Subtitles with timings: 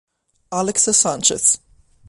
[0.51, 1.61] Alex Sánchez